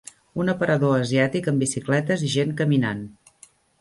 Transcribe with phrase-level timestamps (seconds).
[0.43, 3.05] Un aparador asiàtic amb bicicletes i gent caminant.